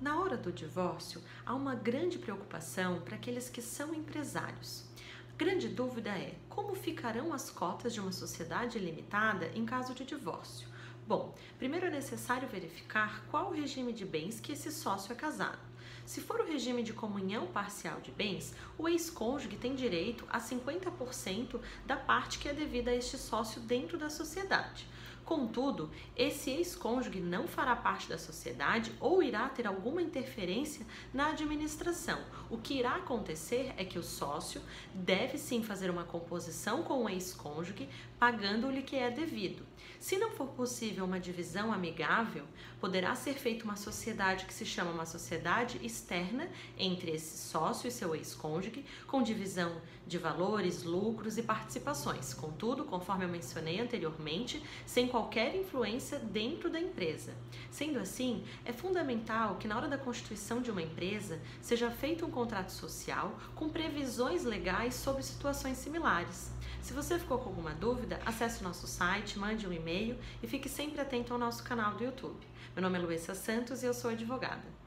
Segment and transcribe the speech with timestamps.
[0.00, 4.84] Na hora do divórcio, há uma grande preocupação para aqueles que são empresários.
[5.32, 10.04] A grande dúvida é como ficarão as cotas de uma sociedade limitada em caso de
[10.04, 10.68] divórcio.
[11.06, 15.71] Bom, primeiro é necessário verificar qual o regime de bens que esse sócio é casado.
[16.04, 21.60] Se for o regime de comunhão parcial de bens, o ex-cônjuge tem direito a 50%
[21.86, 24.86] da parte que é devida a este sócio dentro da sociedade.
[25.24, 30.84] Contudo, esse ex-cônjuge não fará parte da sociedade ou irá ter alguma interferência
[31.14, 32.18] na administração.
[32.50, 34.60] O que irá acontecer é que o sócio
[34.92, 37.88] deve sim fazer uma composição com o ex-cônjuge,
[38.18, 39.64] pagando-lhe que é devido.
[40.00, 42.44] Se não for possível uma divisão amigável,
[42.80, 47.90] poderá ser feita uma sociedade que se chama uma sociedade externa entre esse sócio e
[47.90, 52.34] seu ex-cônjuge, com divisão de valores, lucros e participações.
[52.34, 57.34] Contudo, conforme eu mencionei anteriormente, sem qualquer influência dentro da empresa.
[57.70, 62.30] Sendo assim, é fundamental que na hora da constituição de uma empresa seja feito um
[62.30, 66.50] contrato social com previsões legais sobre situações similares.
[66.80, 70.68] Se você ficou com alguma dúvida, acesse o nosso site, mande um e-mail e fique
[70.68, 72.44] sempre atento ao nosso canal do YouTube.
[72.74, 74.82] Meu nome é Luísa Santos e eu sou advogada.